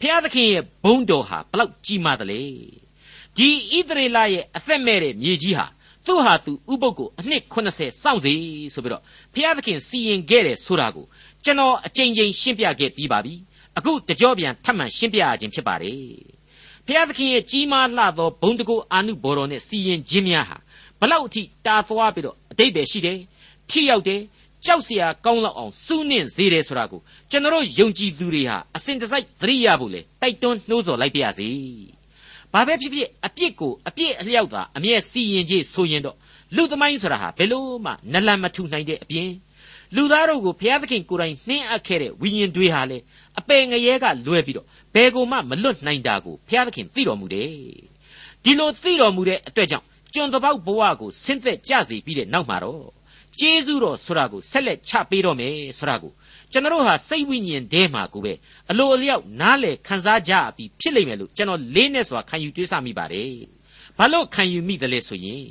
[0.00, 2.42] ဖျားသခင်ရဲ့ဘုန်းတော်ဟာဘလောက်ကြီးမားတယ်လေ
[3.36, 5.66] ဒီဣသရေလရဲ့အသက်မဲ့တဲ့မြေကြီးဟာ
[6.06, 8.34] သူ့ဟာသူဥပုပ်ကိုအနှစ်80စောင့်စေ
[8.74, 9.02] ဆိုပြီးတော့
[9.34, 11.04] ဖျားသခင်စီရင်ခဲ့တယ်ဆိုတာကို
[11.44, 13.34] ကျွန်တော်အကြိမ်ကြိမ်ရှင်းပြခဲ့ပြီးပါပြီ
[13.76, 16.37] အခုတကြောပြန်ထပ်မံရှင်းပြရခြင်းဖြစ်ပါတယ်
[16.87, 20.57] ဖျားသခင်ရဲ့ကြီးမားလှသောဘုံတကူအာနုဘော်တော်နဲ့စီရင်ခြင်းများဟာ
[20.99, 23.19] ဘလောက်အထိတာသွားပြီးတော့အတိတ်ပဲရှိတယ်
[23.69, 24.21] ထိရောက်တယ်
[24.65, 31.49] ကြောက်เสียကောင်းလောက်အောင်စူးနှင့်စေတယ်ဆိုတာကိုကျွန်တော်ယုံကြည်သူတွေဟာအစဉ်တစိုက်သတိရဖို့လေတိုက်တွန်းနှိုးဆော်လိုက်ပါရစေ။
[32.53, 36.17] ဘာပဲဖြစ်ဖြစ်အပြစ်ကိုအပြစ်အလျောက်သာအမျက်စီရင်ကြီးဆိုရင်တော့
[36.55, 39.29] လူသမိုင်းဆိုတာဟာဘယ်လို့မှနလန်မထူနိုင်တဲ့အပြင်
[39.95, 42.97] လူသားတို့ကိုဘုရားသခင်ကိုယ်တိုင်နှင်းအပ်ခဲ့တဲ့ဝိညာဉ်တွေဟာလေ
[43.39, 47.50] အပယ်ငရဲကလွဲပြီးတော့ ဘယ်ကိုမှမလွတ်နိုင်တာကိုဘုရားသခင်သိတော်မူတယ်။
[48.44, 52.88] ဒီလိုသိတော်မူတဲ့အတွက်ကြောင့်ကျွန်တပေါက်ဘဝကိုဆင်းသက်ကြစေပြီးတဲ့နောက်မှာတော့
[53.40, 56.12] ကျေးဇူးတော်ဆိုတာကိုဆက်လက်ချပေးတော့မယ်ဆိုတာကို
[56.52, 58.32] ကျွန်တော်ဟာစိတ်ဝိညာဉ်ထဲမှာကိုပဲ
[58.70, 63.32] အလိုအလျောက်နားလေခံစားကြပြီးဖြစ်လိမ့်မယ်လို့ကျွန်တော်လေးနဲ့စွာခံယူတွေးဆမိပါတယ်။
[63.98, 65.46] ဘာလို့ခံယူမိတယ်လဲဆိုရင်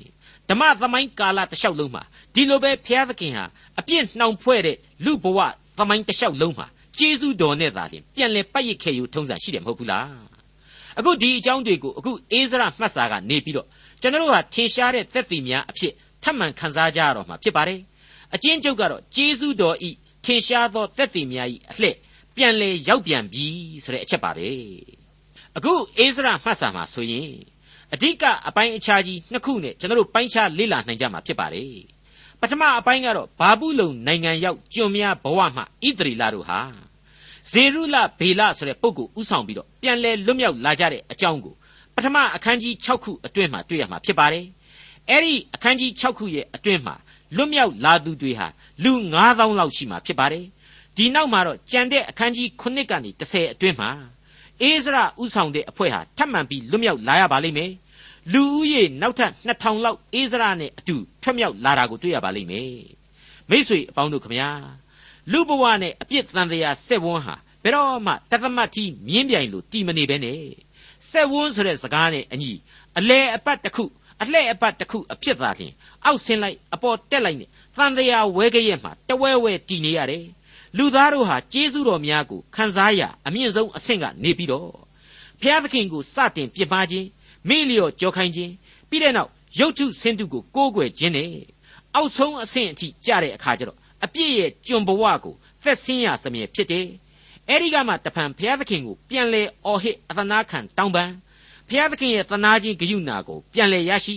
[0.50, 3.45] ဓမ္မသမိုင်းကာလတစ်လျှောက်လုံးမှာဒီလိုပဲဘုရားသခင်ဟာ
[3.80, 5.39] အပြည့်နှောင်ဖွဲ့တဲ့လူဘဝ
[5.78, 6.67] သမိုင်းတစ်လျှောက်လုံးမှာ
[6.99, 10.10] ကျေးဇူးတော်နဲ့သာလျှင်ပြန်လဲပတ်ရစ်ခဲ့ယူထုံးစံရှိတယ်မဟုတ်ဘူးလား
[10.99, 13.67] အခုဒီအကြောင်းတွေကိုအခုအေးစရမှတ်စာကနေပြီးတော့
[14.01, 17.79] ကျွန်တော်တို့ဟာထင်ရှားတဲ့သက်သေများအဖြစ်ထပ်မံခန်းစားကြရတော့မှာဖြစ်ပါတယ်
[18.36, 19.89] အချင်းချုပ်ကတော့ဂျေဇုတော်ဤ
[20.25, 21.97] ထင်ရှားသောသက်သေများဤအလှည့်
[22.36, 23.47] ပြန်လေရောက်ပြန်ပြီ
[23.83, 24.49] ဆိုတဲ့အချက်ပါပဲ
[25.57, 27.31] အခုအေးစရမှတ်စာမှာဆိုရင်
[27.93, 31.73] အဓိကအပိုင်းအခြားကြီးနှစ်ခုနဲ့ကျွန်တော်တို့ပိုင်းခြားလေ့လာနိုင်ကြမှာဖြစ်ပါတယ်
[32.41, 36.87] ပထမအပိုင်းကတော့ဘာဘူးလုံနိုင်ငံရောက်ကျွန်များဘဝမှဣသရီလာတို့ဟာ
[37.51, 41.53] ဇေရုလဘေလဆိုတဲ့ပုဂ္ဂိုလ်ဥဆောင်ပြီးတော့ပြန်လဲလွတ်မြောက်လာကြတဲ့အကြောင်းကို
[41.95, 44.45] ပထမအခန်းကြီး6ခုအတွင်းမှာတွေ့ရမှာဖြစ်ပါတယ်
[45.10, 46.95] အဲ့ဒီအခန်းကြီး6ခုရဲ့အတွင်းမှာ
[47.36, 48.47] လွတ်မြောက်လာသူတွေဟာ
[48.83, 50.45] လူ9000လောက်ရှိမှာဖြစ်ပါတယ်
[50.97, 53.89] ဒီနောက်မှာတော့ကြံတဲ့အခန်းကြီး9ကနေ10အတွင်းမှာ
[54.62, 57.71] အေးစရဥဆောင်တဲ့အဖွဲ့ဟာထပ်မံပြီးလွတ်မြောက်လာရပါလိမ့်မယ်
[58.33, 62.73] လူဦးရေနောက်ထပ်2000လောက်အေးစရနဲ့အတူထွက်မြောက်လာတာကိုတွေ့ရပါလိမ့်မယ်
[63.49, 64.49] မိษွေအပေါင်းတို့ခမညာ
[65.32, 70.42] လူဘဝနဲ့အပြစ်တန်တရားဆက်ဝန်းဟာဘယ်တော့မှတသမတ်ကြီးမြင်းပြိုင်လို့တီမနေပဲနဲ့
[71.10, 72.52] ဆက်ဝန်းဆိုတဲ့စကားနဲ့အညီ
[72.98, 73.86] အလဲအပတ်တစ်ခု
[74.22, 75.74] အလှဲ့အပတ်တစ်ခုအဖြစ်သာလျှင်
[76.06, 80.26] အောက်ဆင်းလိုက်အပေါ်တက်လိုက်နဲ့တန်တရားဝဲကြရဲ့မှာတဝဲဝဲတည်နေရတယ်
[80.78, 84.72] လူသားတို့ဟာကျေးဇူးတော်များကိုခံစားရအမြင့်ဆုံးအဆင့်ကနေပြီးတော့
[85.42, 87.08] ဖျားသခင်ကိုစတင်ပြစ်မှားခြင်း
[87.50, 88.52] မေ့လျော့ကြောခိုင်းခြင်း
[88.90, 91.32] ပြီးတဲ့နောက်ရုတ်ထုဆင်းတုကိုကိုးကွယ်ခြင်းနဲ့
[91.96, 96.88] အောက်ဆုံးအဆင့်အထိကြတဲ့အခါကျတော့ အပြည့်ရဲ့ကျွန်ဘဝကိုသက်ဆင်းရစမြဲဖြစ်တယ်
[97.49, 101.12] အဲ့ဒီကမှတဖန်ဘုရားသခင်ကိုပြန်လဲအော်ဟစ်အသနာခံတောင်းပန်
[101.69, 104.15] ဘုရားသခင်ရဲ့သနာခြင်းဂရုဏာကိုပြန်လဲရရှိ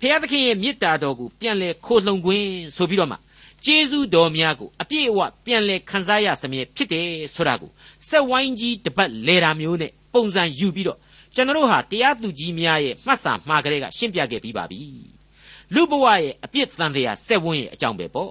[0.00, 3.16] ဘုရားသခင်ရဲ့မေတ္တာတော်ကိုပြန်လဲခိုလှုံခွင့်ဆိုပြီးတော့မှ
[3.64, 7.70] ကျေးဇူးတော်များကိုအပြည့်အဝပြန်လဲခံစားရစမြဲဖြစ်တယ်ဆိုတာကို
[8.08, 10.98] စက်ဝိုင်းကြီးတပတ်လဲတာမျိုးနဲ့ပုံစံယူပြီးတော့
[11.34, 14.80] ကျွန်တော်တို့ဟာတရားသူကြီးများရဲ့မှတ်စာမှားကလေးကရှင်းပြခဲ့ပြီးပါပြီ
[15.74, 18.30] လူဘဝရဲ့အပြစ်တန်တရားဆက်ဝန်းရဲ့အကြောင်းပဲပေါ့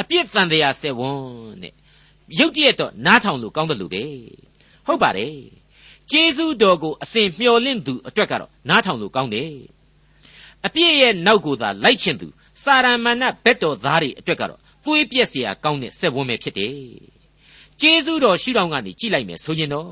[0.00, 1.22] အပြစ်တန်တရားဆက်ဝန်း
[1.62, 1.74] နဲ့
[2.38, 4.04] ရုတ်တရက်တော့နားထောင်လို့ကောင်းတယ်လို့ပဲ
[4.86, 5.36] ဟုတ်ပါတယ်
[6.10, 9.50] ကျေးဇူးတော်ကိုအစဉ်မျှော်လင့်သူအတွက်ကတော့နားထောင်လို့ကောင်းတယ်
[10.66, 12.26] အပြည့်ရဲ့နောက်ကိုသာလိုက်ချင်သူ
[12.62, 16.76] စာရမဏဘက်တော်သားတွေအတွက်ကတော့သွေးပြက်เสียကောင်းတဲ့ဆက်ဝန်းပဲဖြစ်တယ်
[17.80, 19.90] ကျေးဇူးတော်ရှိတော်ကနေကြည့်လိုက်မယ်ဆိုရင်တော့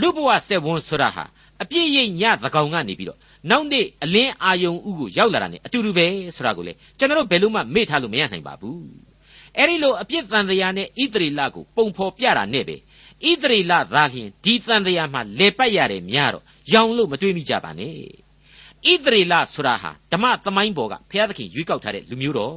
[0.00, 1.24] လူဘဝဆက်ဝန်းဆိုတာဟာ
[1.62, 3.18] အပြည့်ရိပ်ညသကောင်ကနေပြီးတော့
[3.50, 9.05] နောက်နေ့အလင်းအာယုံဥကိုရောက်လာတာ ਨੇ အတူတူပဲဆိုတာကိုလေကျွန်တော်တို့ဘယ်လို့မှမေ့ထားလို့မရနိုင်ပါဘူး
[9.59, 12.75] အဲ့ဒီလိုအပြစ်တန်တရားနဲ့ဣသရေလကိုပုံဖော်ပြတာနဲ့ပဲ
[13.29, 16.43] ဣသရေလသာလျှင်ဒီတန်တရားမှလေပတ်ရတယ်များတော့
[16.73, 17.93] ရောင်လို့မတွေးမိကြပါနဲ့
[18.91, 22.55] ဣသရေလဆိုတာဟာဓမ္မသမိုင်းပေါ်ကဘုရားသခင်ရွေးကောက်ထားတဲ့လူမျိုးတော်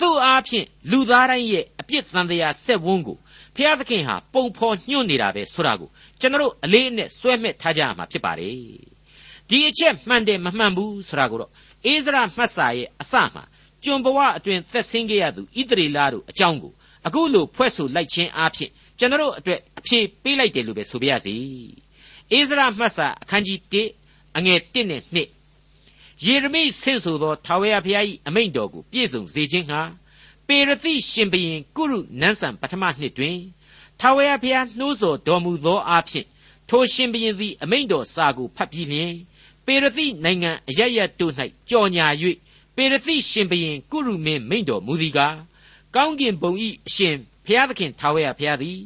[0.00, 3.16] သူ့အားဖြင့်လူသားတိုင်းရဲ့အပြစ်တန်တရားဆက်ဝန်းကို
[3.56, 5.88] ဘုရားသခင်ဟာပုံဖော်ညွှန်နေတာပဲဆိုတာကို
[6.20, 8.56] ကျွန်တော်အလေးအနက်စွဲမဲ့ထားကြရမှာဖြစ်ပါတယ်
[9.48, 11.50] ဒီအချက်မှန်တယ်မမှန်ဘူးဆိုတာကိုတော့
[11.86, 13.44] အိစရာမှတ်စာရဲ့အစမှာ
[13.84, 16.72] ကျွန်ဘဝအတွင်သက်ဆင်းခဲ့ရသူဣသရေလတို့အကြောင်းကို
[17.06, 21.34] အခုလိုဖွဲ့ဆိုလိုက်ခြင်းအပြင်ကျွန်တော်အတွက်အဖြေပေးလိုက်တယ်လို့ပဲဆိုပြရစီ
[22.32, 25.38] အိစရာမှတ်စာအခန်းကြီး1အငယ်1နဲ့2
[26.24, 29.80] ယေရမိဆင့်ဆိုသောထာဝရဘုရား၏အမိန့်တော်ကိုပြည့်စုံစေခြင်းဟာ
[30.46, 33.38] ပေရတိရှင်ဘရင်ကုရုနန်းဆန်ပထမနှစ်တွင်
[34.00, 36.26] ထာဝရဘုရားနှိုးဆော်တော်မူသောအဖြစ်
[36.68, 39.14] ထိုရှင်ဘရင်သည်အမိန့်တော်စာကိုဖတ်ပြီးလျှင်
[39.66, 41.32] ပေရတိနိုင်ငံအရရတို့၌
[41.68, 42.06] ကြော်ညာ၍
[42.78, 45.36] ပေရတိရှင်ဘရင်ကုရုမင်းမိန့်တော်မူသည်ကား
[45.94, 46.52] ကောင်းကင်ဘုံ၏
[46.86, 48.78] အရှင်ဘုရားသခင်ထာဝရဘုရားသည်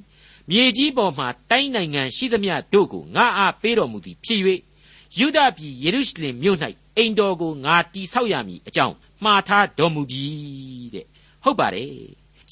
[0.50, 4.40] မြေကြီးပေါ်မှတိုင်းနိုင်ငံရှိသမျှတို့ကိုငါအားပေးတော်မူသည်ဖြစ်၍
[5.18, 6.58] ယုဒပြည်ယေရုရှလင်မြို့၌
[6.96, 10.24] အိမ်တော်ကိုငါတည်ဆောက်ရမည်အကြောင်းမှားထားတော်မူပြီ
[10.94, 11.06] တဲ့
[11.44, 11.94] ဟုတ်ပါတယ်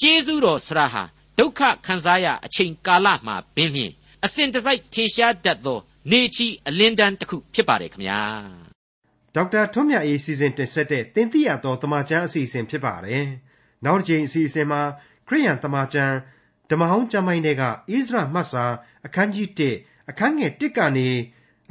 [0.00, 1.03] ကျေးဇူးတော်ဆရာဟာ
[1.38, 3.92] ဒုက္ခခံစားရအချိန်ကာလမှာပင်လျင်
[4.24, 5.79] အစဉ်တစိုက်ထင်ရှားတတ်သော
[6.11, 8.70] နေချီအလင်းတန်းတစ်ခုဖြစ်ပါတယ်ခင်ဗျာ
[9.35, 13.25] ဒေါက်တာထွန်းမြတ်အေးစီစဉ်တင်ဆက်တဲ့တင်ပြရသောတမချန်းအစီအစဉ်ဖြစ်ပါတယ်
[13.85, 14.83] နောက်တစ်ချိန်အစီအစဉ်မှာ
[15.29, 16.14] ခရိယန်တမချန်း
[16.71, 18.64] ဓမ္မဟောင်းကျမ်းပိုင်းတွေကဣသရမှတ်စာ
[19.07, 21.09] အခန်းကြီး1အခန်းငယ်1ကနေ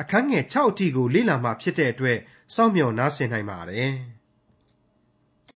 [0.02, 2.18] အခန်းငယ်6အထိကိုလေ့လာမှဖြစ်တဲ့အတွက်
[2.56, 3.92] စောင့်မျှော်နားဆင်နိုင်ပါတယ်။